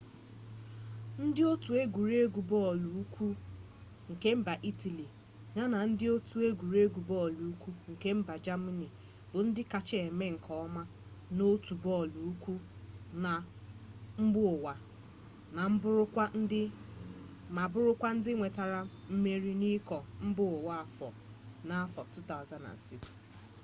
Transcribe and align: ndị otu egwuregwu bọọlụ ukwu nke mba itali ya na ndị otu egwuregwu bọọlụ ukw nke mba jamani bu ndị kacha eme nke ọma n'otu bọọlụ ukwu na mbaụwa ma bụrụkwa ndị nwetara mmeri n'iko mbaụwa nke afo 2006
ndị 1.23 1.41
otu 1.51 1.71
egwuregwu 1.83 2.41
bọọlụ 2.51 2.89
ukwu 3.01 3.27
nke 4.11 4.29
mba 4.39 4.53
itali 4.69 5.05
ya 5.55 5.63
na 5.71 5.79
ndị 5.89 6.05
otu 6.15 6.35
egwuregwu 6.47 6.99
bọọlụ 7.09 7.43
ukw 7.51 7.69
nke 7.91 8.09
mba 8.19 8.33
jamani 8.45 8.87
bu 9.31 9.37
ndị 9.47 9.61
kacha 9.71 9.97
eme 10.07 10.25
nke 10.35 10.51
ọma 10.65 10.83
n'otu 11.35 11.73
bọọlụ 11.83 12.19
ukwu 12.31 12.53
na 13.23 13.31
mbaụwa 14.25 14.73
ma 17.55 17.63
bụrụkwa 17.73 18.11
ndị 18.19 18.31
nwetara 18.37 18.79
mmeri 19.11 19.51
n'iko 19.61 19.97
mbaụwa 20.27 20.75
nke 21.67 21.75
afo 21.81 22.01
2006 22.31 23.11